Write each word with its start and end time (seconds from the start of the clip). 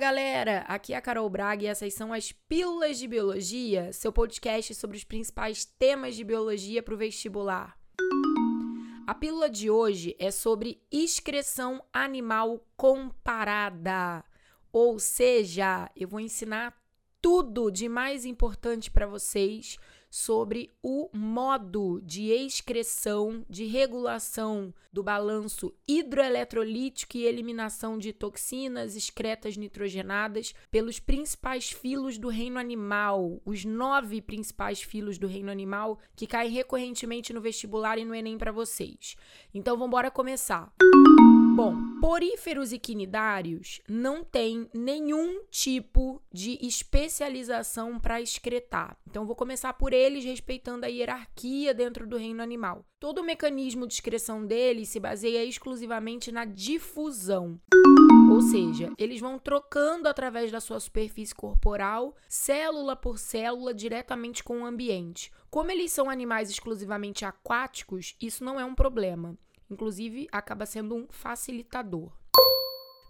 galera! 0.00 0.64
Aqui 0.66 0.94
é 0.94 0.96
a 0.96 1.00
Carol 1.02 1.28
Braga 1.28 1.62
e 1.62 1.66
essas 1.66 1.92
são 1.92 2.10
as 2.10 2.32
Pílulas 2.32 2.98
de 2.98 3.06
Biologia, 3.06 3.92
seu 3.92 4.10
podcast 4.10 4.74
sobre 4.74 4.96
os 4.96 5.04
principais 5.04 5.66
temas 5.66 6.16
de 6.16 6.24
biologia 6.24 6.82
para 6.82 6.94
o 6.94 6.96
vestibular. 6.96 7.78
A 9.06 9.14
pílula 9.14 9.50
de 9.50 9.68
hoje 9.68 10.16
é 10.18 10.30
sobre 10.30 10.80
excreção 10.90 11.84
animal 11.92 12.66
comparada. 12.78 14.24
Ou 14.72 14.98
seja, 14.98 15.90
eu 15.94 16.08
vou 16.08 16.18
ensinar 16.18 16.74
tudo 17.20 17.70
de 17.70 17.86
mais 17.86 18.24
importante 18.24 18.90
para 18.90 19.06
vocês 19.06 19.76
sobre 20.10 20.72
o 20.82 21.08
modo 21.12 22.00
de 22.02 22.30
excreção, 22.30 23.46
de 23.48 23.64
regulação 23.64 24.74
do 24.92 25.02
balanço 25.04 25.72
hidroeletrolítico 25.86 27.16
e 27.16 27.24
eliminação 27.24 27.96
de 27.96 28.12
toxinas 28.12 28.96
excretas 28.96 29.56
nitrogenadas 29.56 30.52
pelos 30.70 30.98
principais 30.98 31.70
filos 31.70 32.18
do 32.18 32.28
reino 32.28 32.58
animal, 32.58 33.40
os 33.44 33.64
nove 33.64 34.20
principais 34.20 34.82
filos 34.82 35.16
do 35.16 35.28
reino 35.28 35.50
animal 35.50 35.98
que 36.16 36.26
caem 36.26 36.50
recorrentemente 36.50 37.32
no 37.32 37.40
vestibular 37.40 37.96
e 37.98 38.04
no 38.04 38.14
Enem 38.14 38.36
para 38.36 38.50
vocês. 38.50 39.16
Então 39.54 39.78
vamos 39.78 40.00
começar. 40.12 40.72
Bom, 41.60 41.76
poríferos 42.00 42.72
e 42.72 42.78
quinidários 42.78 43.82
não 43.86 44.24
têm 44.24 44.66
nenhum 44.72 45.42
tipo 45.50 46.22
de 46.32 46.58
especialização 46.66 48.00
para 48.00 48.18
excretar. 48.18 48.96
Então, 49.06 49.26
vou 49.26 49.36
começar 49.36 49.74
por 49.74 49.92
eles, 49.92 50.24
respeitando 50.24 50.86
a 50.86 50.88
hierarquia 50.88 51.74
dentro 51.74 52.06
do 52.06 52.16
reino 52.16 52.42
animal. 52.42 52.82
Todo 52.98 53.18
o 53.18 53.22
mecanismo 53.22 53.86
de 53.86 53.92
excreção 53.92 54.46
deles 54.46 54.88
se 54.88 54.98
baseia 54.98 55.44
exclusivamente 55.44 56.32
na 56.32 56.46
difusão. 56.46 57.60
Ou 58.32 58.40
seja, 58.40 58.90
eles 58.96 59.20
vão 59.20 59.38
trocando 59.38 60.08
através 60.08 60.50
da 60.50 60.60
sua 60.60 60.80
superfície 60.80 61.34
corporal, 61.34 62.16
célula 62.26 62.96
por 62.96 63.18
célula, 63.18 63.74
diretamente 63.74 64.42
com 64.42 64.62
o 64.62 64.64
ambiente. 64.64 65.30
Como 65.50 65.70
eles 65.70 65.92
são 65.92 66.08
animais 66.08 66.48
exclusivamente 66.48 67.26
aquáticos, 67.26 68.16
isso 68.18 68.42
não 68.42 68.58
é 68.58 68.64
um 68.64 68.74
problema. 68.74 69.36
Inclusive, 69.70 70.26
acaba 70.32 70.66
sendo 70.66 70.96
um 70.96 71.06
facilitador. 71.08 72.10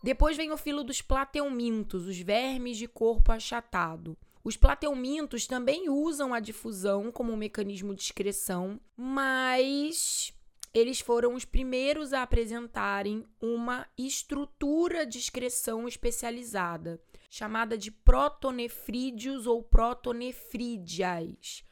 Depois 0.02 0.36
vem 0.36 0.50
o 0.50 0.56
filo 0.56 0.82
dos 0.82 1.02
plateumintos, 1.02 2.06
os 2.06 2.18
vermes 2.18 2.78
de 2.78 2.88
corpo 2.88 3.32
achatado. 3.32 4.16
Os 4.42 4.56
plateumintos 4.56 5.46
também 5.46 5.90
usam 5.90 6.32
a 6.32 6.40
difusão 6.40 7.12
como 7.12 7.32
um 7.32 7.36
mecanismo 7.36 7.94
de 7.94 8.02
excreção, 8.02 8.80
mas 8.96 10.32
eles 10.72 11.00
foram 11.00 11.34
os 11.34 11.44
primeiros 11.44 12.14
a 12.14 12.22
apresentarem 12.22 13.26
uma 13.40 13.86
estrutura 13.98 15.04
de 15.04 15.18
excreção 15.18 15.86
especializada, 15.86 16.98
chamada 17.28 17.76
de 17.76 17.90
protonefrídeos 17.90 19.46
ou 19.46 19.62
protonefrídeas, 19.62 21.62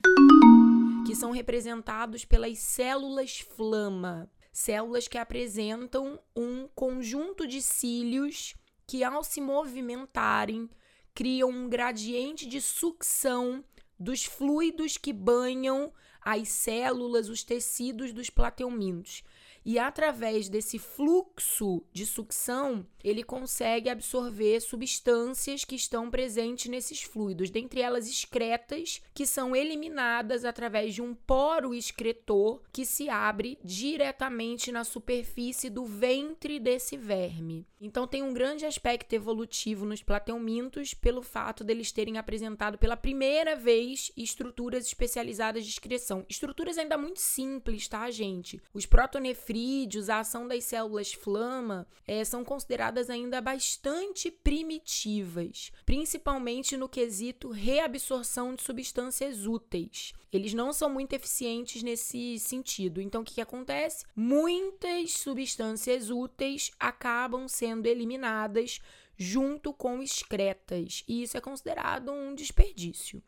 que 1.06 1.14
são 1.14 1.30
representados 1.30 2.26
pelas 2.26 2.58
células 2.58 3.38
flama 3.38 4.30
células 4.52 5.06
que 5.08 5.18
apresentam 5.18 6.18
um 6.34 6.68
conjunto 6.74 7.46
de 7.46 7.62
cílios 7.62 8.54
que, 8.86 9.04
ao 9.04 9.22
se 9.22 9.40
movimentarem, 9.40 10.68
criam 11.14 11.50
um 11.50 11.68
gradiente 11.68 12.46
de 12.46 12.60
sucção 12.60 13.64
dos 13.98 14.24
fluidos 14.24 14.96
que 14.96 15.12
banham 15.12 15.92
as 16.20 16.48
células, 16.48 17.28
os 17.28 17.42
tecidos 17.42 18.12
dos 18.12 18.30
plateumintos. 18.30 19.22
E 19.64 19.78
através 19.78 20.48
desse 20.48 20.78
fluxo 20.78 21.82
de 21.92 22.06
sucção, 22.06 22.86
ele 23.02 23.22
consegue 23.22 23.88
absorver 23.88 24.60
substâncias 24.60 25.64
que 25.64 25.76
estão 25.76 26.10
presentes 26.10 26.70
nesses 26.70 27.02
fluidos, 27.02 27.50
dentre 27.50 27.80
elas 27.80 28.08
excretas, 28.08 29.00
que 29.14 29.26
são 29.26 29.54
eliminadas 29.54 30.44
através 30.44 30.94
de 30.94 31.02
um 31.02 31.14
poro 31.14 31.74
excretor 31.74 32.60
que 32.72 32.84
se 32.84 33.08
abre 33.08 33.58
diretamente 33.62 34.72
na 34.72 34.84
superfície 34.84 35.70
do 35.70 35.84
ventre 35.84 36.58
desse 36.58 36.96
verme. 36.96 37.66
Então 37.80 38.06
tem 38.06 38.22
um 38.22 38.34
grande 38.34 38.66
aspecto 38.66 39.12
evolutivo 39.12 39.84
nos 39.84 40.02
plateumintos 40.02 40.94
pelo 40.94 41.22
fato 41.22 41.62
deles 41.62 41.92
terem 41.92 42.18
apresentado 42.18 42.76
pela 42.78 42.96
primeira 42.96 43.54
vez 43.54 44.10
estruturas 44.16 44.86
especializadas 44.86 45.64
de 45.64 45.70
excreção. 45.70 46.24
Estruturas 46.28 46.76
ainda 46.76 46.98
muito 46.98 47.20
simples, 47.20 47.86
tá, 47.86 48.10
gente? 48.10 48.60
Os 48.74 48.84
protonefrídeos 48.84 49.38
nefrídeos, 49.48 50.08
a 50.08 50.20
ação 50.20 50.48
das 50.48 50.64
células 50.64 51.12
flama, 51.12 51.86
é, 52.06 52.24
são 52.24 52.44
consideradas 52.88 53.10
ainda 53.10 53.40
bastante 53.40 54.30
primitivas, 54.30 55.70
principalmente 55.84 56.76
no 56.76 56.88
quesito 56.88 57.50
reabsorção 57.50 58.54
de 58.54 58.62
substâncias 58.62 59.46
úteis. 59.46 60.12
Eles 60.32 60.54
não 60.54 60.72
são 60.72 60.88
muito 60.90 61.12
eficientes 61.12 61.82
nesse 61.82 62.38
sentido. 62.38 63.00
Então, 63.00 63.22
o 63.22 63.24
que, 63.24 63.34
que 63.34 63.40
acontece? 63.40 64.04
Muitas 64.16 65.12
substâncias 65.12 66.10
úteis 66.10 66.70
acabam 66.78 67.46
sendo 67.48 67.86
eliminadas 67.86 68.80
junto 69.16 69.72
com 69.72 70.00
excretas, 70.02 71.02
e 71.08 71.24
isso 71.24 71.36
é 71.36 71.40
considerado 71.40 72.12
um 72.12 72.34
desperdício. 72.34 73.22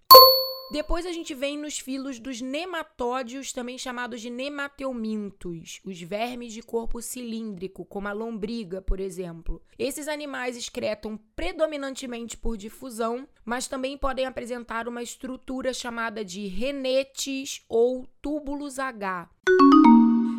Depois 0.71 1.05
a 1.05 1.13
gente 1.13 1.35
vem 1.35 1.59
nos 1.59 1.81
filos 1.81 2.21
dos 2.21 2.41
nematódios, 2.41 3.53
também 3.53 3.77
chamados 3.77 4.21
de 4.21 4.31
nemateumintos, 4.31 5.81
os 5.85 6.01
vermes 6.01 6.53
de 6.53 6.63
corpo 6.63 7.03
cilíndrico, 7.03 7.85
como 7.85 8.07
a 8.07 8.13
lombriga, 8.13 8.81
por 8.81 9.01
exemplo. 9.01 9.61
Esses 9.77 10.07
animais 10.07 10.57
excretam 10.57 11.19
predominantemente 11.35 12.37
por 12.37 12.57
difusão, 12.57 13.27
mas 13.45 13.67
também 13.67 13.99
podem 13.99 14.27
apresentar 14.27 14.87
uma 14.87 15.03
estrutura 15.03 15.75
chamada 15.75 16.25
de 16.25 16.47
renetes 16.47 17.65
ou 17.69 18.07
túbulos 18.23 18.79
H, 18.79 19.29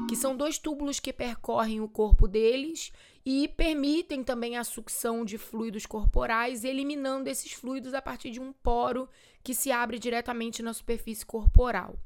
que 0.07 0.15
são 0.15 0.37
dois 0.37 0.57
túbulos 0.57 0.97
que 0.97 1.11
percorrem 1.11 1.81
o 1.81 1.89
corpo 1.89 2.25
deles 2.25 2.93
e 3.25 3.47
permitem 3.47 4.23
também 4.23 4.57
a 4.57 4.63
sucção 4.63 5.23
de 5.23 5.37
fluidos 5.37 5.85
corporais, 5.85 6.63
eliminando 6.63 7.29
esses 7.29 7.51
fluidos 7.51 7.93
a 7.93 8.01
partir 8.01 8.31
de 8.31 8.39
um 8.39 8.51
poro 8.51 9.07
que 9.43 9.53
se 9.53 9.71
abre 9.71 9.99
diretamente 9.99 10.63
na 10.63 10.73
superfície 10.73 11.25
corporal. 11.25 11.99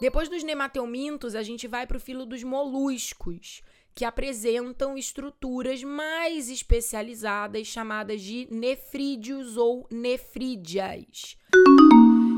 Depois 0.00 0.28
dos 0.28 0.44
nemateumintos, 0.44 1.34
a 1.34 1.42
gente 1.42 1.66
vai 1.66 1.86
para 1.86 1.96
o 1.96 2.00
filo 2.00 2.24
dos 2.24 2.44
moluscos, 2.44 3.62
que 3.94 4.04
apresentam 4.04 4.96
estruturas 4.96 5.82
mais 5.82 6.48
especializadas 6.48 7.66
chamadas 7.66 8.22
de 8.22 8.46
nefrídeos 8.48 9.56
ou 9.56 9.88
nefrídeas, 9.90 11.36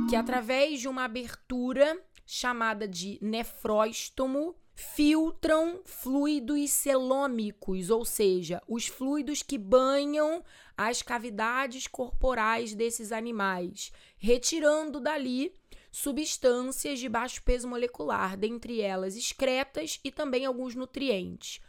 que 0.08 0.16
através 0.16 0.80
de 0.80 0.88
uma 0.88 1.04
abertura 1.04 2.02
chamada 2.24 2.88
de 2.88 3.18
nefróstomo 3.20 4.54
filtram 4.80 5.82
fluidos 5.84 6.70
celômicos, 6.70 7.90
ou 7.90 8.02
seja, 8.02 8.62
os 8.66 8.86
fluidos 8.86 9.42
que 9.42 9.58
banham 9.58 10.42
as 10.76 11.02
cavidades 11.02 11.86
corporais 11.86 12.74
desses 12.74 13.12
animais, 13.12 13.92
retirando 14.16 14.98
dali 14.98 15.54
substâncias 15.92 16.98
de 16.98 17.10
baixo 17.10 17.42
peso 17.42 17.68
molecular, 17.68 18.38
dentre 18.38 18.80
elas 18.80 19.16
excretas 19.16 20.00
e 20.02 20.10
também 20.10 20.46
alguns 20.46 20.74
nutrientes. 20.74 21.60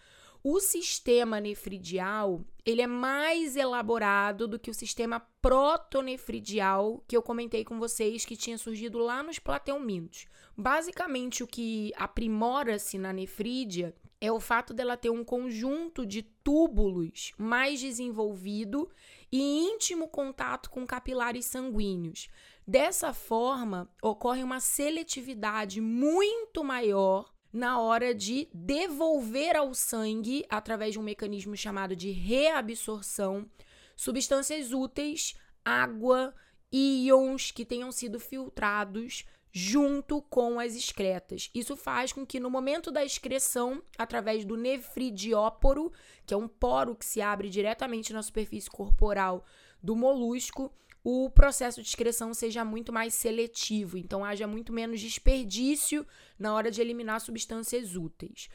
O 0.43 0.59
sistema 0.59 1.39
nefridial, 1.39 2.41
ele 2.65 2.81
é 2.81 2.87
mais 2.87 3.55
elaborado 3.55 4.47
do 4.47 4.57
que 4.57 4.71
o 4.71 4.73
sistema 4.73 5.19
protonefridial 5.39 7.03
que 7.07 7.15
eu 7.15 7.21
comentei 7.21 7.63
com 7.63 7.77
vocês 7.77 8.25
que 8.25 8.35
tinha 8.35 8.57
surgido 8.57 8.97
lá 8.97 9.21
nos 9.21 9.37
plateumintos. 9.37 10.25
Basicamente, 10.57 11.43
o 11.43 11.47
que 11.47 11.93
aprimora-se 11.95 12.97
na 12.97 13.13
nefrídia 13.13 13.95
é 14.19 14.31
o 14.31 14.39
fato 14.39 14.73
dela 14.73 14.97
ter 14.97 15.11
um 15.11 15.23
conjunto 15.23 16.07
de 16.07 16.23
túbulos 16.23 17.33
mais 17.37 17.79
desenvolvido 17.79 18.89
e 19.31 19.39
íntimo 19.39 20.07
contato 20.07 20.71
com 20.71 20.87
capilares 20.87 21.45
sanguíneos. 21.45 22.29
Dessa 22.65 23.13
forma, 23.13 23.87
ocorre 24.01 24.41
uma 24.43 24.59
seletividade 24.59 25.79
muito 25.79 26.63
maior 26.63 27.31
na 27.51 27.79
hora 27.79 28.13
de 28.13 28.47
devolver 28.53 29.55
ao 29.55 29.73
sangue, 29.73 30.45
através 30.49 30.93
de 30.93 30.99
um 30.99 31.03
mecanismo 31.03 31.55
chamado 31.55 31.95
de 31.95 32.11
reabsorção, 32.11 33.49
substâncias 33.95 34.71
úteis, 34.71 35.35
água, 35.63 36.33
íons 36.71 37.51
que 37.51 37.65
tenham 37.65 37.91
sido 37.91 38.19
filtrados 38.19 39.25
junto 39.51 40.21
com 40.21 40.59
as 40.59 40.75
excretas. 40.75 41.49
Isso 41.53 41.75
faz 41.75 42.13
com 42.13 42.25
que 42.25 42.39
no 42.39 42.49
momento 42.49 42.89
da 42.89 43.03
excreção, 43.03 43.83
através 43.97 44.45
do 44.45 44.55
nefridióporo, 44.55 45.91
que 46.25 46.33
é 46.33 46.37
um 46.37 46.47
poro 46.47 46.95
que 46.95 47.05
se 47.05 47.21
abre 47.21 47.49
diretamente 47.49 48.13
na 48.13 48.23
superfície 48.23 48.69
corporal 48.69 49.43
do 49.83 49.95
molusco, 49.95 50.73
o 51.03 51.29
processo 51.29 51.81
de 51.81 51.87
excreção 51.87 52.33
seja 52.33 52.63
muito 52.63 52.93
mais 52.93 53.13
seletivo, 53.13 53.97
então 53.97 54.23
haja 54.23 54.45
muito 54.45 54.71
menos 54.71 54.99
desperdício 54.99 56.05
na 56.37 56.53
hora 56.53 56.69
de 56.69 56.81
eliminar 56.81 57.19
substâncias 57.21 57.95
úteis. 57.95 58.49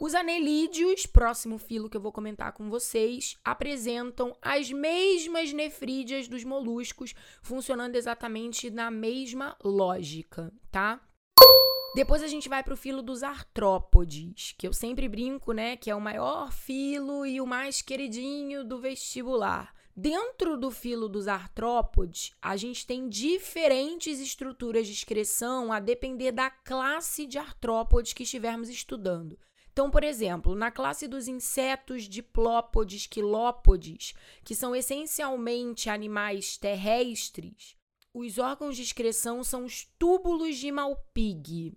Os 0.00 0.14
anelídeos, 0.14 1.06
próximo 1.06 1.58
filo 1.58 1.90
que 1.90 1.96
eu 1.96 2.00
vou 2.00 2.12
comentar 2.12 2.52
com 2.52 2.70
vocês, 2.70 3.36
apresentam 3.44 4.36
as 4.40 4.70
mesmas 4.70 5.52
nefrídeas 5.52 6.28
dos 6.28 6.44
moluscos, 6.44 7.12
funcionando 7.42 7.96
exatamente 7.96 8.70
na 8.70 8.92
mesma 8.92 9.56
lógica, 9.62 10.52
tá? 10.70 11.00
Depois 11.96 12.22
a 12.22 12.28
gente 12.28 12.48
vai 12.48 12.62
para 12.62 12.74
o 12.74 12.76
filo 12.76 13.02
dos 13.02 13.24
artrópodes, 13.24 14.54
que 14.56 14.68
eu 14.68 14.72
sempre 14.72 15.08
brinco, 15.08 15.52
né, 15.52 15.76
que 15.76 15.90
é 15.90 15.94
o 15.96 16.00
maior 16.00 16.52
filo 16.52 17.26
e 17.26 17.40
o 17.40 17.46
mais 17.46 17.82
queridinho 17.82 18.62
do 18.62 18.78
vestibular. 18.78 19.74
Dentro 20.00 20.56
do 20.56 20.70
filo 20.70 21.08
dos 21.08 21.26
artrópodes, 21.26 22.30
a 22.40 22.56
gente 22.56 22.86
tem 22.86 23.08
diferentes 23.08 24.20
estruturas 24.20 24.86
de 24.86 24.92
excreção 24.92 25.72
a 25.72 25.80
depender 25.80 26.30
da 26.30 26.48
classe 26.48 27.26
de 27.26 27.36
artrópodes 27.36 28.12
que 28.12 28.22
estivermos 28.22 28.68
estudando. 28.68 29.36
Então, 29.72 29.90
por 29.90 30.04
exemplo, 30.04 30.54
na 30.54 30.70
classe 30.70 31.08
dos 31.08 31.26
insetos 31.26 32.04
diplópodes, 32.04 33.08
quilópodes, 33.08 34.14
que 34.44 34.54
são 34.54 34.72
essencialmente 34.72 35.90
animais 35.90 36.56
terrestres, 36.56 37.74
os 38.14 38.38
órgãos 38.38 38.76
de 38.76 38.82
excreção 38.82 39.42
são 39.42 39.64
os 39.64 39.84
túbulos 39.98 40.58
de 40.58 40.70
Malpighi, 40.70 41.76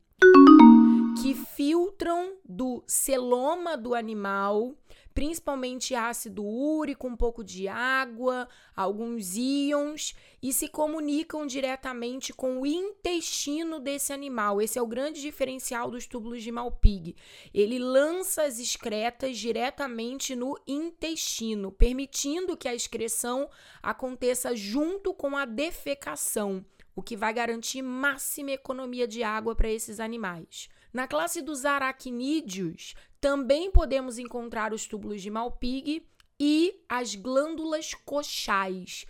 que 1.24 1.34
filtram 1.34 2.38
do 2.48 2.84
celoma 2.86 3.76
do 3.76 3.96
animal 3.96 4.76
principalmente 5.14 5.94
ácido 5.94 6.44
úrico, 6.46 7.08
um 7.08 7.16
pouco 7.16 7.44
de 7.44 7.68
água, 7.68 8.48
alguns 8.76 9.36
íons 9.36 10.16
e 10.42 10.52
se 10.54 10.68
comunicam 10.68 11.46
diretamente 11.46 12.34
com 12.34 12.62
o 12.62 12.66
intestino 12.66 13.80
desse 13.80 14.14
animal. 14.14 14.62
Esse 14.62 14.80
é 14.80 14.82
o 14.82 14.88
grande 14.88 15.22
diferencial 15.22 15.92
dos 15.92 16.08
túbulos 16.08 16.42
de 16.42 16.52
Malpighi. 16.52 17.16
Ele 17.54 17.78
lança 17.78 18.44
as 18.44 18.60
excretas 18.60 19.38
diretamente 19.38 20.36
no 20.36 20.58
intestino, 20.68 21.72
permitindo 21.72 22.58
que 22.58 22.68
a 22.68 22.76
excreção 22.76 23.50
aconteça 23.82 24.56
junto 24.56 25.14
com 25.14 25.38
a 25.38 25.46
defecação, 25.46 26.66
o 26.96 27.02
que 27.02 27.16
vai 27.16 27.34
garantir 27.34 27.82
máxima 27.82 28.52
economia 28.52 29.08
de 29.08 29.24
água 29.24 29.56
para 29.56 29.70
esses 29.70 30.00
animais. 30.00 30.70
Na 30.94 31.08
classe 31.08 31.42
dos 31.42 31.64
aracnídeos, 31.64 32.96
também 33.22 33.72
podemos 33.72 34.18
encontrar 34.18 34.74
os 34.74 34.88
túbulos 34.88 35.22
de 35.22 35.30
Malpighi 35.30 36.04
e 36.40 36.82
as 36.90 37.14
glândulas 37.14 37.94
coxais, 37.94 39.06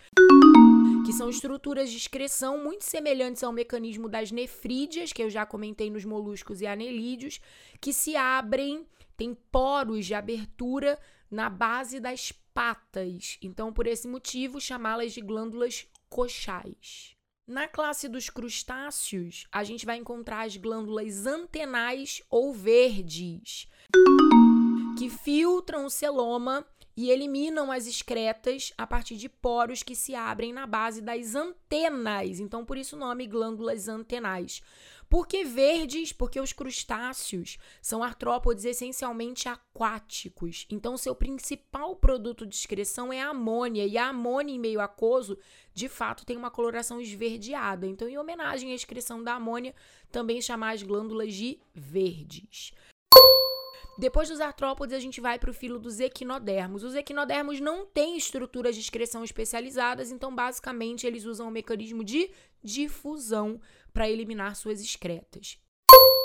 que 1.06 1.14
são 1.14 1.30
estruturas 1.30 1.90
de 1.90 1.96
excreção 1.96 2.62
muito 2.62 2.84
semelhantes 2.84 3.42
ao 3.42 3.50
mecanismo 3.50 4.10
das 4.10 4.30
nefrídeas, 4.30 5.14
que 5.14 5.22
eu 5.22 5.30
já 5.30 5.46
comentei 5.46 5.90
nos 5.90 6.04
moluscos 6.04 6.60
e 6.60 6.66
anelídeos, 6.66 7.40
que 7.80 7.90
se 7.90 8.14
abrem, 8.14 8.86
tem 9.16 9.34
poros 9.50 10.04
de 10.04 10.12
abertura 10.12 10.98
na 11.30 11.48
base 11.48 11.98
das 11.98 12.32
patas. 12.52 13.38
Então, 13.40 13.72
por 13.72 13.86
esse 13.86 14.06
motivo, 14.06 14.60
chamá-las 14.60 15.12
de 15.12 15.22
glândulas 15.22 15.88
coxais. 16.10 17.16
Na 17.46 17.66
classe 17.66 18.08
dos 18.08 18.30
crustáceos, 18.30 19.48
a 19.50 19.64
gente 19.64 19.84
vai 19.84 19.96
encontrar 19.96 20.46
as 20.46 20.56
glândulas 20.56 21.26
antenais 21.26 22.22
ou 22.30 22.54
verdes, 22.54 23.68
que 24.96 25.10
filtram 25.10 25.86
o 25.86 25.90
celoma 25.90 26.64
e 26.96 27.10
eliminam 27.10 27.72
as 27.72 27.88
excretas 27.88 28.72
a 28.78 28.86
partir 28.86 29.16
de 29.16 29.28
poros 29.28 29.82
que 29.82 29.96
se 29.96 30.14
abrem 30.14 30.52
na 30.52 30.68
base 30.68 31.00
das 31.00 31.34
antenas. 31.34 32.38
Então, 32.38 32.64
por 32.64 32.78
isso 32.78 32.94
o 32.94 32.98
nome 32.98 33.26
glândulas 33.26 33.88
antenais. 33.88 34.62
Por 35.12 35.26
que 35.26 35.44
verdes? 35.44 36.10
Porque 36.10 36.40
os 36.40 36.54
crustáceos 36.54 37.58
são 37.82 38.02
artrópodes 38.02 38.64
essencialmente 38.64 39.46
aquáticos. 39.46 40.66
Então, 40.70 40.96
seu 40.96 41.14
principal 41.14 41.94
produto 41.94 42.46
de 42.46 42.54
excreção 42.54 43.12
é 43.12 43.20
a 43.20 43.28
amônia. 43.28 43.84
E 43.84 43.98
a 43.98 44.08
amônia 44.08 44.54
em 44.54 44.58
meio 44.58 44.80
aquoso, 44.80 45.36
de 45.74 45.86
fato, 45.86 46.24
tem 46.24 46.34
uma 46.34 46.50
coloração 46.50 46.98
esverdeada. 46.98 47.86
Então, 47.86 48.08
em 48.08 48.16
homenagem 48.16 48.72
à 48.72 48.74
excreção 48.74 49.22
da 49.22 49.34
amônia, 49.34 49.74
também 50.10 50.40
chamar 50.40 50.72
as 50.72 50.82
glândulas 50.82 51.34
de 51.34 51.60
verdes. 51.74 52.72
Depois 53.98 54.30
dos 54.30 54.40
artrópodes, 54.40 54.96
a 54.96 54.98
gente 54.98 55.20
vai 55.20 55.38
para 55.38 55.50
o 55.50 55.54
filo 55.54 55.78
dos 55.78 56.00
equinodermos. 56.00 56.82
Os 56.82 56.94
equinodermos 56.94 57.60
não 57.60 57.84
têm 57.84 58.16
estruturas 58.16 58.74
de 58.74 58.80
excreção 58.80 59.22
especializadas, 59.22 60.10
então, 60.10 60.34
basicamente, 60.34 61.06
eles 61.06 61.26
usam 61.26 61.48
o 61.48 61.50
mecanismo 61.50 62.02
de 62.02 62.30
difusão 62.64 63.60
para 63.92 64.08
eliminar 64.08 64.56
suas 64.56 64.80
excretas. 64.80 65.58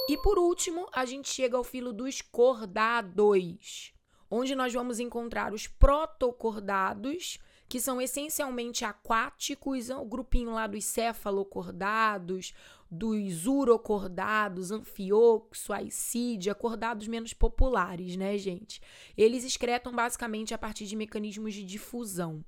E 0.09 0.17
por 0.17 0.39
último, 0.39 0.87
a 0.93 1.05
gente 1.05 1.29
chega 1.29 1.57
ao 1.57 1.63
filo 1.63 1.91
dos 1.91 2.21
cordados, 2.21 3.93
onde 4.31 4.55
nós 4.55 4.73
vamos 4.73 4.99
encontrar 4.99 5.53
os 5.53 5.67
protocordados, 5.67 7.37
que 7.67 7.81
são 7.81 8.01
essencialmente 8.01 8.85
aquáticos, 8.85 9.89
o 9.89 10.05
grupinho 10.05 10.51
lá 10.51 10.65
dos 10.67 10.85
cefalocordados, 10.85 12.53
dos 12.89 13.45
urocordados, 13.45 14.71
anfioxo, 14.71 15.73
aicídia, 15.73 16.53
acordados 16.53 17.07
menos 17.07 17.33
populares, 17.33 18.15
né, 18.15 18.37
gente? 18.37 18.81
Eles 19.17 19.43
excretam 19.43 19.91
basicamente 19.91 20.53
a 20.53 20.57
partir 20.57 20.85
de 20.85 20.95
mecanismos 20.95 21.53
de 21.53 21.63
difusão. 21.63 22.45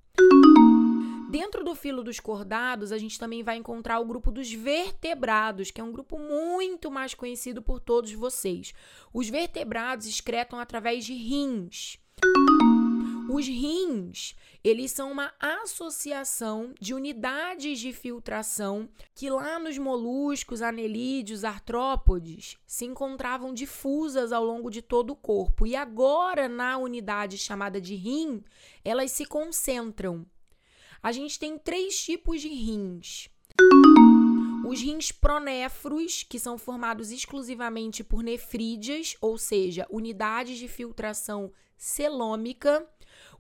Dentro 1.29 1.63
do 1.63 1.75
filo 1.75 2.03
dos 2.03 2.19
cordados, 2.19 2.91
a 2.91 2.97
gente 2.97 3.19
também 3.19 3.43
vai 3.43 3.55
encontrar 3.55 3.99
o 3.99 4.05
grupo 4.05 4.31
dos 4.31 4.51
vertebrados, 4.51 5.69
que 5.69 5.79
é 5.79 5.83
um 5.83 5.91
grupo 5.91 6.17
muito 6.17 6.89
mais 6.89 7.13
conhecido 7.13 7.61
por 7.61 7.79
todos 7.79 8.11
vocês. 8.13 8.73
Os 9.13 9.29
vertebrados 9.29 10.07
excretam 10.07 10.59
através 10.59 11.05
de 11.05 11.13
rins. 11.13 11.99
Os 13.31 13.45
rins, 13.45 14.35
eles 14.63 14.91
são 14.91 15.11
uma 15.11 15.31
associação 15.39 16.73
de 16.81 16.95
unidades 16.95 17.77
de 17.77 17.93
filtração 17.93 18.89
que 19.13 19.29
lá 19.29 19.59
nos 19.59 19.77
moluscos, 19.77 20.63
anelídeos, 20.63 21.43
artrópodes 21.43 22.57
se 22.65 22.85
encontravam 22.85 23.53
difusas 23.53 24.31
ao 24.31 24.43
longo 24.43 24.71
de 24.71 24.81
todo 24.81 25.11
o 25.11 25.15
corpo. 25.15 25.67
E 25.67 25.75
agora, 25.75 26.49
na 26.49 26.79
unidade 26.79 27.37
chamada 27.37 27.79
de 27.79 27.93
rim, 27.93 28.43
elas 28.83 29.11
se 29.11 29.27
concentram 29.27 30.25
a 31.01 31.11
gente 31.11 31.39
tem 31.39 31.57
três 31.57 31.97
tipos 32.03 32.41
de 32.41 32.49
rins. 32.49 33.29
Os 34.65 34.81
rins 34.81 35.11
pronéfros, 35.11 36.23
que 36.23 36.37
são 36.37 36.57
formados 36.57 37.11
exclusivamente 37.11 38.03
por 38.03 38.21
nefrídeas, 38.21 39.15
ou 39.21 39.37
seja, 39.37 39.87
unidades 39.89 40.57
de 40.57 40.67
filtração 40.67 41.51
celômica. 41.77 42.87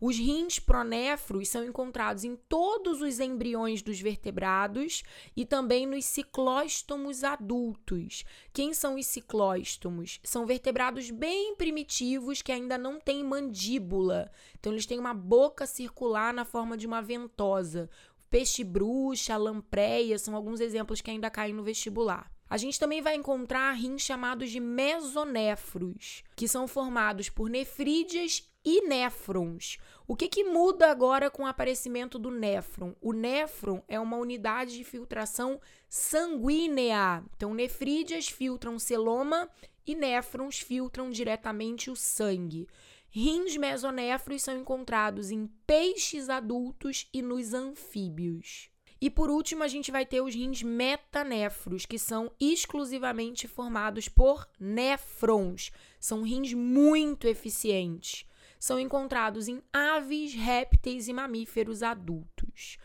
Os 0.01 0.17
rins 0.17 0.59
pronéfros 0.59 1.49
são 1.49 1.63
encontrados 1.63 2.23
em 2.23 2.35
todos 2.35 3.01
os 3.01 3.19
embriões 3.19 3.81
dos 3.81 3.99
vertebrados 3.99 5.03
e 5.35 5.45
também 5.45 5.85
nos 5.85 6.05
ciclóstomos 6.05 7.23
adultos. 7.23 8.23
Quem 8.53 8.73
são 8.73 8.95
os 8.95 9.05
ciclóstomos? 9.05 10.19
São 10.23 10.45
vertebrados 10.45 11.11
bem 11.11 11.53
primitivos 11.55 12.41
que 12.41 12.51
ainda 12.51 12.77
não 12.77 12.99
têm 12.99 13.23
mandíbula. 13.23 14.31
Então, 14.57 14.71
eles 14.71 14.85
têm 14.85 14.99
uma 14.99 15.13
boca 15.13 15.67
circular 15.67 16.33
na 16.33 16.45
forma 16.45 16.77
de 16.77 16.87
uma 16.87 17.01
ventosa. 17.01 17.89
Peixe 18.29 18.63
bruxa, 18.63 19.35
lampreia 19.37 20.19
são 20.19 20.35
alguns 20.35 20.59
exemplos 20.59 21.01
que 21.01 21.09
ainda 21.09 21.29
caem 21.29 21.53
no 21.53 21.63
vestibular. 21.63 22.31
A 22.49 22.57
gente 22.57 22.79
também 22.79 23.01
vai 23.01 23.15
encontrar 23.15 23.71
rins 23.73 24.01
chamados 24.01 24.49
de 24.49 24.59
mesonéfros, 24.59 26.23
que 26.35 26.47
são 26.47 26.67
formados 26.67 27.29
por 27.29 27.49
nefrídeas 27.49 28.49
e 28.65 28.87
néfrons. 28.87 29.77
O 30.07 30.15
que, 30.15 30.27
que 30.27 30.43
muda 30.43 30.89
agora 30.89 31.29
com 31.29 31.43
o 31.43 31.47
aparecimento 31.47 32.17
do 32.17 32.31
néfron? 32.31 32.95
O 32.99 33.13
néfron 33.13 33.83
é 33.87 33.99
uma 33.99 34.17
unidade 34.17 34.75
de 34.77 34.83
filtração 34.83 35.61
sanguínea. 35.87 37.23
Então, 37.35 37.53
nefrídeas 37.53 38.27
filtram 38.27 38.79
celoma 38.79 39.47
e 39.85 39.95
néfrons 39.95 40.59
filtram 40.59 41.09
diretamente 41.09 41.91
o 41.91 41.95
sangue. 41.95 42.67
Rins 43.11 43.57
mesonéfros 43.57 44.43
são 44.43 44.57
encontrados 44.57 45.31
em 45.31 45.47
peixes 45.65 46.29
adultos 46.29 47.07
e 47.13 47.21
nos 47.21 47.53
anfíbios. 47.53 48.69
E 49.01 49.09
por 49.09 49.29
último, 49.29 49.63
a 49.63 49.67
gente 49.67 49.91
vai 49.91 50.05
ter 50.05 50.21
os 50.21 50.35
rins 50.35 50.61
metanéfros, 50.61 51.85
que 51.85 51.97
são 51.97 52.31
exclusivamente 52.39 53.47
formados 53.47 54.09
por 54.09 54.47
néfrons. 54.59 55.71
São 55.99 56.21
rins 56.21 56.53
muito 56.53 57.27
eficientes. 57.27 58.25
São 58.59 58.77
encontrados 58.77 59.47
em 59.47 59.63
aves, 59.71 60.33
répteis 60.33 61.07
e 61.07 61.13
mamíferos 61.13 61.81
adultos. 61.81 62.77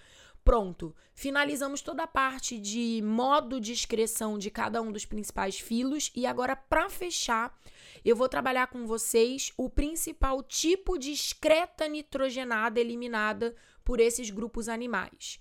Pronto, 0.45 0.95
finalizamos 1.15 1.81
toda 1.81 2.03
a 2.03 2.07
parte 2.07 2.59
de 2.59 3.01
modo 3.03 3.59
de 3.59 3.73
excreção 3.73 4.39
de 4.39 4.51
cada 4.51 4.83
um 4.83 4.93
dos 4.93 5.07
principais 5.07 5.59
filos 5.59 6.13
e 6.15 6.27
agora 6.27 6.55
para 6.55 6.91
fechar, 6.91 7.59
eu 8.05 8.15
vou 8.15 8.29
trabalhar 8.29 8.67
com 8.67 8.87
vocês 8.87 9.53
o 9.57 9.71
principal 9.71 10.43
tipo 10.43 10.99
de 10.99 11.13
excreta 11.13 11.89
nitrogenada 11.89 12.79
eliminada 12.79 13.57
por 13.83 14.01
esses 14.01 14.29
grupos 14.29 14.69
animais. 14.69 15.41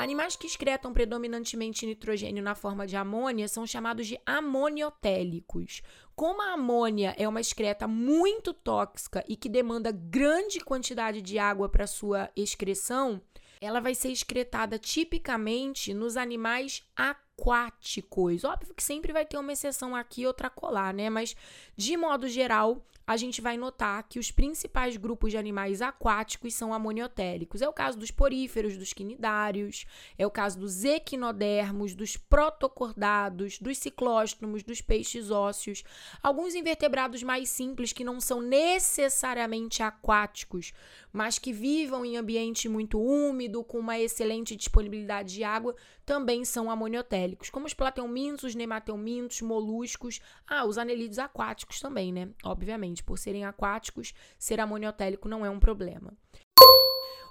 Animais 0.00 0.34
que 0.34 0.46
excretam 0.46 0.94
predominantemente 0.94 1.84
nitrogênio 1.84 2.42
na 2.42 2.54
forma 2.54 2.86
de 2.86 2.96
amônia 2.96 3.46
são 3.46 3.66
chamados 3.66 4.06
de 4.06 4.18
amoniotélicos. 4.24 5.82
Como 6.16 6.40
a 6.40 6.54
amônia 6.54 7.14
é 7.18 7.28
uma 7.28 7.40
excreta 7.40 7.86
muito 7.86 8.54
tóxica 8.54 9.22
e 9.28 9.36
que 9.36 9.48
demanda 9.48 9.92
grande 9.92 10.58
quantidade 10.60 11.20
de 11.20 11.38
água 11.38 11.68
para 11.68 11.86
sua 11.86 12.30
excreção, 12.34 13.20
ela 13.60 13.80
vai 13.80 13.94
ser 13.94 14.10
excretada 14.10 14.78
tipicamente 14.78 15.92
nos 15.92 16.16
animais 16.16 16.82
aquáticos. 16.96 18.42
Óbvio 18.44 18.74
que 18.74 18.82
sempre 18.82 19.12
vai 19.12 19.26
ter 19.26 19.36
uma 19.36 19.52
exceção 19.52 19.94
aqui, 19.94 20.26
outra 20.26 20.48
colar, 20.48 20.94
né? 20.94 21.10
Mas 21.10 21.36
de 21.76 21.96
modo 21.96 22.26
geral, 22.26 22.82
a 23.10 23.16
gente 23.16 23.40
vai 23.40 23.56
notar 23.56 24.04
que 24.08 24.20
os 24.20 24.30
principais 24.30 24.96
grupos 24.96 25.32
de 25.32 25.36
animais 25.36 25.82
aquáticos 25.82 26.54
são 26.54 26.72
amoniotélicos. 26.72 27.60
É 27.60 27.68
o 27.68 27.72
caso 27.72 27.98
dos 27.98 28.12
poríferos, 28.12 28.76
dos 28.76 28.92
quinidários, 28.92 29.84
é 30.16 30.24
o 30.24 30.30
caso 30.30 30.60
dos 30.60 30.84
equinodermos, 30.84 31.92
dos 31.92 32.16
protocordados, 32.16 33.58
dos 33.58 33.78
ciclóstomos, 33.78 34.62
dos 34.62 34.80
peixes 34.80 35.28
ósseos, 35.28 35.82
alguns 36.22 36.54
invertebrados 36.54 37.24
mais 37.24 37.48
simples 37.48 37.92
que 37.92 38.04
não 38.04 38.20
são 38.20 38.40
necessariamente 38.40 39.82
aquáticos, 39.82 40.72
mas 41.12 41.36
que 41.36 41.52
vivam 41.52 42.04
em 42.04 42.16
ambiente 42.16 42.68
muito 42.68 43.02
úmido, 43.02 43.64
com 43.64 43.80
uma 43.80 43.98
excelente 43.98 44.54
disponibilidade 44.54 45.34
de 45.34 45.42
água, 45.42 45.74
também 46.10 46.44
são 46.44 46.68
amoniotélicos, 46.68 47.50
como 47.50 47.66
os 47.66 47.72
plateumintos, 47.72 48.42
os 48.42 48.56
nemateumintos, 48.56 49.40
moluscos, 49.42 50.20
ah, 50.44 50.64
os 50.64 50.76
anelídeos 50.76 51.20
aquáticos 51.20 51.78
também, 51.78 52.12
né? 52.12 52.30
Obviamente, 52.42 53.00
por 53.00 53.16
serem 53.16 53.44
aquáticos, 53.44 54.12
ser 54.36 54.58
amoniotélico 54.58 55.28
não 55.28 55.46
é 55.46 55.50
um 55.50 55.60
problema. 55.60 56.12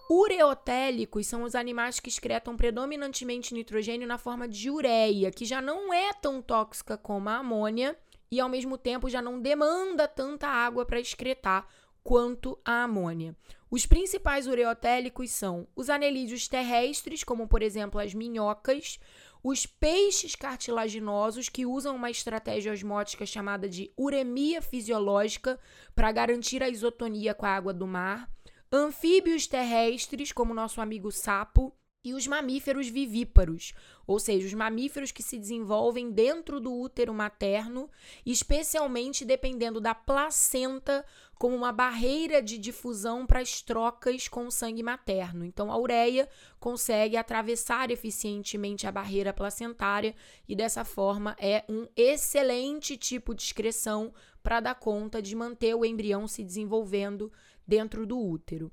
Ureotélicos 0.09 1.27
são 1.27 1.43
os 1.43 1.55
animais 1.55 1.99
que 1.99 2.07
excretam 2.07 2.55
predominantemente 2.55 3.53
nitrogênio 3.53 4.07
na 4.07 4.17
forma 4.17 4.47
de 4.47 4.69
ureia, 4.69 5.29
que 5.29 5.43
já 5.43 5.61
não 5.61 5.93
é 5.93 6.13
tão 6.13 6.41
tóxica 6.41 6.97
como 6.97 7.27
a 7.27 7.35
amônia 7.35 7.97
e 8.31 8.39
ao 8.39 8.47
mesmo 8.47 8.77
tempo 8.77 9.09
já 9.09 9.21
não 9.21 9.41
demanda 9.41 10.07
tanta 10.07 10.47
água 10.47 10.85
para 10.85 11.01
excretar 11.01 11.67
quanto 12.09 12.59
a 12.65 12.85
amônia. 12.85 13.35
Os 13.69 13.85
principais 13.85 14.47
ureotélicos 14.47 15.29
são 15.29 15.67
os 15.75 15.91
anelídeos 15.91 16.47
terrestres, 16.47 17.23
como 17.23 17.47
por 17.47 17.61
exemplo 17.61 17.99
as 17.99 18.15
minhocas, 18.15 18.99
os 19.43 19.67
peixes 19.67 20.33
cartilaginosos 20.35 21.49
que 21.49 21.67
usam 21.67 21.95
uma 21.95 22.09
estratégia 22.09 22.73
osmótica 22.73 23.27
chamada 23.27 23.69
de 23.69 23.93
uremia 23.95 24.59
fisiológica 24.59 25.59
para 25.93 26.11
garantir 26.11 26.63
a 26.63 26.69
isotonia 26.69 27.35
com 27.35 27.45
a 27.45 27.55
água 27.55 27.75
do 27.75 27.85
mar, 27.85 28.27
anfíbios 28.71 29.45
terrestres, 29.45 30.31
como 30.31 30.51
nosso 30.51 30.81
amigo 30.81 31.11
sapo, 31.11 31.71
e 32.03 32.13
os 32.13 32.25
mamíferos 32.25 32.87
vivíparos, 32.87 33.73
ou 34.07 34.19
seja, 34.19 34.47
os 34.47 34.53
mamíferos 34.53 35.11
que 35.11 35.21
se 35.21 35.37
desenvolvem 35.37 36.11
dentro 36.11 36.59
do 36.59 36.73
útero 36.73 37.13
materno, 37.13 37.89
especialmente 38.25 39.25
dependendo 39.25 39.81
da 39.81 39.93
placenta 39.93 41.05
como 41.37 41.55
uma 41.55 41.73
barreira 41.73 42.41
de 42.41 42.57
difusão 42.57 43.25
para 43.25 43.41
as 43.41 43.61
trocas 43.61 44.27
com 44.29 44.47
o 44.47 44.51
sangue 44.51 44.81
materno. 44.81 45.43
Então, 45.43 45.71
a 45.71 45.77
ureia 45.77 46.29
consegue 46.57 47.17
atravessar 47.17 47.91
eficientemente 47.91 48.87
a 48.87 48.91
barreira 48.91 49.33
placentária 49.33 50.15
e, 50.47 50.55
dessa 50.55 50.85
forma, 50.85 51.35
é 51.37 51.65
um 51.67 51.85
excelente 51.95 52.95
tipo 52.95 53.35
de 53.35 53.43
excreção 53.43 54.13
para 54.41 54.61
dar 54.61 54.75
conta 54.75 55.21
de 55.21 55.35
manter 55.35 55.75
o 55.75 55.83
embrião 55.83 56.27
se 56.27 56.43
desenvolvendo 56.43 57.31
dentro 57.67 58.05
do 58.05 58.17
útero. 58.17 58.71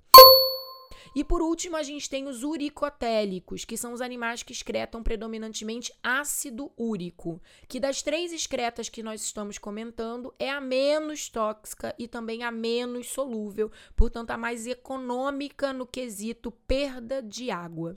E 1.14 1.24
por 1.24 1.42
último, 1.42 1.76
a 1.76 1.82
gente 1.82 2.08
tem 2.08 2.26
os 2.26 2.42
uricotélicos, 2.42 3.64
que 3.64 3.76
são 3.76 3.92
os 3.92 4.00
animais 4.00 4.42
que 4.42 4.52
excretam 4.52 5.02
predominantemente 5.02 5.92
ácido 6.02 6.72
úrico, 6.76 7.40
que 7.68 7.80
das 7.80 8.02
três 8.02 8.32
excretas 8.32 8.88
que 8.88 9.02
nós 9.02 9.22
estamos 9.22 9.58
comentando, 9.58 10.34
é 10.38 10.50
a 10.50 10.60
menos 10.60 11.28
tóxica 11.28 11.94
e 11.98 12.06
também 12.06 12.42
a 12.42 12.50
menos 12.50 13.08
solúvel, 13.08 13.70
portanto, 13.94 14.30
a 14.30 14.36
mais 14.36 14.66
econômica 14.66 15.72
no 15.72 15.86
quesito 15.86 16.50
perda 16.50 17.22
de 17.22 17.50
água. 17.50 17.96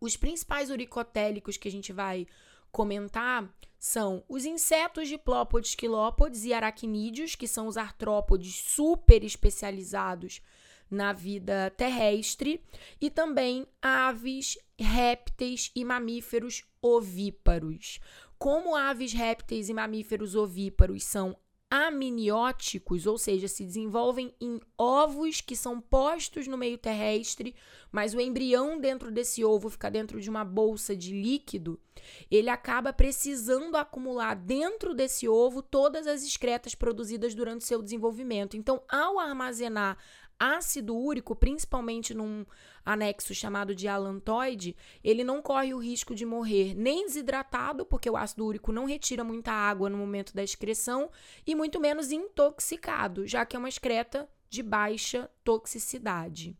Os 0.00 0.16
principais 0.16 0.70
uricotélicos 0.70 1.56
que 1.56 1.68
a 1.68 1.70
gente 1.70 1.92
vai 1.92 2.26
comentar 2.72 3.52
são 3.78 4.22
os 4.28 4.44
insetos 4.44 5.08
diplópodes, 5.08 5.74
quilópodes 5.74 6.44
e 6.44 6.52
aracnídeos, 6.52 7.34
que 7.34 7.48
são 7.48 7.66
os 7.66 7.76
artrópodes 7.76 8.54
super 8.54 9.24
especializados 9.24 10.42
na 10.90 11.12
vida 11.12 11.70
terrestre 11.76 12.62
e 13.00 13.08
também 13.08 13.66
aves, 13.80 14.58
répteis 14.78 15.70
e 15.74 15.84
mamíferos 15.84 16.64
ovíparos. 16.82 18.00
Como 18.38 18.74
aves, 18.74 19.12
répteis 19.12 19.68
e 19.68 19.74
mamíferos 19.74 20.34
ovíparos 20.34 21.04
são 21.04 21.36
amnióticos, 21.70 23.06
ou 23.06 23.16
seja, 23.16 23.46
se 23.46 23.64
desenvolvem 23.64 24.34
em 24.40 24.60
ovos 24.76 25.40
que 25.40 25.54
são 25.54 25.80
postos 25.80 26.48
no 26.48 26.58
meio 26.58 26.76
terrestre, 26.76 27.54
mas 27.92 28.12
o 28.12 28.20
embrião 28.20 28.80
dentro 28.80 29.12
desse 29.12 29.44
ovo 29.44 29.70
fica 29.70 29.88
dentro 29.88 30.20
de 30.20 30.28
uma 30.28 30.44
bolsa 30.44 30.96
de 30.96 31.12
líquido, 31.12 31.78
ele 32.28 32.48
acaba 32.48 32.92
precisando 32.92 33.76
acumular 33.76 34.34
dentro 34.34 34.94
desse 34.94 35.28
ovo 35.28 35.62
todas 35.62 36.06
as 36.08 36.24
excretas 36.24 36.74
produzidas 36.74 37.34
durante 37.34 37.64
seu 37.64 37.80
desenvolvimento. 37.80 38.56
Então, 38.56 38.82
ao 38.88 39.20
armazenar 39.20 39.96
ácido 40.40 40.96
úrico, 40.96 41.36
principalmente 41.36 42.14
num 42.14 42.46
anexo 42.82 43.34
chamado 43.34 43.74
de 43.74 43.86
alantoide, 43.86 44.74
ele 45.04 45.22
não 45.22 45.42
corre 45.42 45.74
o 45.74 45.78
risco 45.78 46.14
de 46.14 46.24
morrer 46.24 46.74
nem 46.74 47.04
desidratado, 47.04 47.84
porque 47.84 48.08
o 48.08 48.16
ácido 48.16 48.46
úrico 48.46 48.72
não 48.72 48.86
retira 48.86 49.22
muita 49.22 49.52
água 49.52 49.90
no 49.90 49.98
momento 49.98 50.34
da 50.34 50.42
excreção, 50.42 51.10
e 51.46 51.54
muito 51.54 51.78
menos 51.78 52.10
intoxicado, 52.10 53.26
já 53.26 53.44
que 53.44 53.54
é 53.54 53.58
uma 53.58 53.68
excreta 53.68 54.26
de 54.48 54.62
baixa 54.62 55.30
toxicidade. 55.44 56.56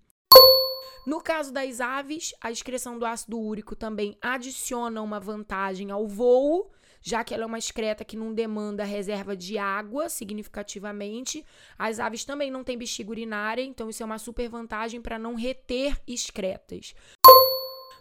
No 1.06 1.20
caso 1.20 1.52
das 1.52 1.80
aves, 1.80 2.34
a 2.40 2.50
excreção 2.50 2.98
do 2.98 3.06
ácido 3.06 3.38
úrico 3.38 3.74
também 3.74 4.16
adiciona 4.20 5.00
uma 5.00 5.18
vantagem 5.18 5.90
ao 5.90 6.06
voo, 6.06 6.70
já 7.02 7.24
que 7.24 7.32
ela 7.32 7.44
é 7.44 7.46
uma 7.46 7.58
excreta 7.58 8.04
que 8.04 8.16
não 8.16 8.34
demanda 8.34 8.84
reserva 8.84 9.36
de 9.36 9.56
água 9.56 10.08
significativamente. 10.08 11.44
As 11.78 11.98
aves 11.98 12.24
também 12.24 12.50
não 12.50 12.62
têm 12.62 12.76
bexiga 12.76 13.10
urinária, 13.10 13.62
então 13.62 13.88
isso 13.88 14.02
é 14.02 14.06
uma 14.06 14.18
super 14.18 14.48
vantagem 14.48 15.00
para 15.00 15.18
não 15.18 15.34
reter 15.34 15.98
excretas. 16.06 16.94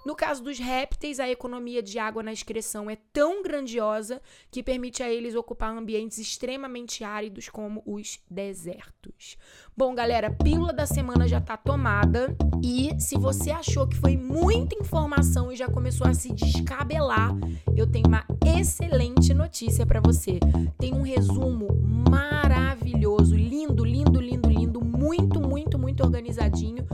No 0.05 0.15
caso 0.15 0.41
dos 0.41 0.57
répteis, 0.57 1.19
a 1.19 1.29
economia 1.29 1.83
de 1.83 1.99
água 1.99 2.23
na 2.23 2.31
excreção 2.31 2.89
é 2.89 2.97
tão 3.11 3.43
grandiosa 3.43 4.21
que 4.49 4.63
permite 4.63 5.03
a 5.03 5.09
eles 5.09 5.35
ocupar 5.35 5.75
ambientes 5.75 6.17
extremamente 6.17 7.03
áridos 7.03 7.49
como 7.49 7.83
os 7.85 8.19
desertos. 8.29 9.37
Bom, 9.75 9.93
galera, 9.93 10.31
pílula 10.31 10.71
da 10.71 10.85
semana 10.85 11.27
já 11.27 11.41
tá 11.41 11.57
tomada 11.57 12.35
e 12.63 12.91
se 12.99 13.17
você 13.17 13.51
achou 13.51 13.87
que 13.87 13.97
foi 13.97 14.15
muita 14.15 14.75
informação 14.75 15.51
e 15.51 15.55
já 15.55 15.67
começou 15.67 16.07
a 16.07 16.13
se 16.13 16.33
descabelar, 16.33 17.33
eu 17.75 17.85
tenho 17.85 18.07
uma 18.07 18.25
excelente 18.57 19.33
notícia 19.33 19.85
para 19.85 19.99
você. 19.99 20.39
Tem 20.77 20.93
um 20.93 21.01
resumo 21.01 21.67
maravilhoso, 22.09 23.35
lindo, 23.35 23.83
lindo, 23.83 24.19
lindo, 24.19 24.49
lindo, 24.49 24.83
muito, 24.83 25.41
muito, 25.41 25.77
muito 25.77 26.03
organizadinho 26.03 26.87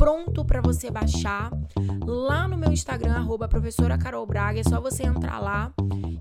pronto 0.00 0.46
para 0.46 0.62
você 0.62 0.90
baixar 0.90 1.50
lá 2.06 2.48
no 2.48 2.56
meu 2.56 2.72
Instagram, 2.72 3.12
arroba 3.16 3.46
professora 3.46 3.98
Carol 3.98 4.24
Braga. 4.24 4.58
É 4.58 4.62
só 4.62 4.80
você 4.80 5.02
entrar 5.02 5.38
lá 5.38 5.74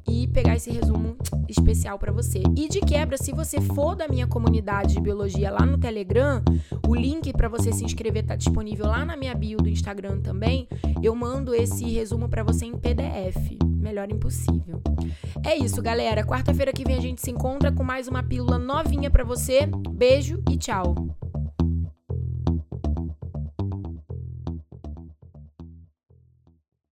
e 0.06 0.28
pegar 0.28 0.58
esse 0.58 0.70
resumo 0.70 1.16
especial 1.48 1.98
para 1.98 2.12
você. 2.12 2.44
E 2.58 2.68
de 2.68 2.82
quebra, 2.82 3.16
se 3.16 3.32
você 3.32 3.62
for 3.62 3.96
da 3.96 4.06
minha 4.06 4.28
comunidade 4.28 4.96
de 4.96 5.00
biologia 5.00 5.50
lá 5.50 5.66
no 5.66 5.78
Telegram, 5.78 6.44
o 6.90 6.94
link 6.94 7.32
para 7.32 7.48
você 7.48 7.72
se 7.72 7.86
inscrever 7.86 8.26
tá 8.26 8.36
disponível 8.36 8.86
lá 8.86 9.06
na 9.06 9.16
minha 9.16 9.34
bio 9.34 9.60
do 9.60 9.70
Instagram 9.70 10.20
também. 10.20 10.68
Eu 11.02 11.16
mando 11.16 11.56
esse 11.56 11.86
resumo 11.86 12.28
para 12.28 12.44
você 12.44 12.66
em 12.66 12.78
PDF. 12.78 13.58
Melhor 13.66 14.12
impossível. 14.12 14.82
É 15.42 15.56
isso, 15.56 15.82
galera. 15.82 16.26
Quarta-feira 16.26 16.74
que 16.74 16.84
vem 16.84 16.98
a 16.98 17.02
gente 17.02 17.22
se 17.22 17.32
encontra 17.32 17.72
com 17.72 17.86
mais 17.86 18.10
uma 18.10 18.22
pílula 18.22 18.60
novinha 18.60 19.10
para 19.10 19.24
você. 19.24 19.70
Beijo 19.90 20.44
e 20.52 20.58
tchau. 20.58 20.96